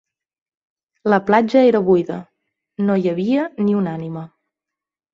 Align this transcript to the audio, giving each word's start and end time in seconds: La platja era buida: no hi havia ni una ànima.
La 1.15 1.19
platja 1.27 1.61
era 1.73 1.83
buida: 1.91 2.19
no 2.89 2.99
hi 3.05 3.09
havia 3.15 3.47
ni 3.67 3.81
una 3.85 3.99
ànima. 4.03 4.29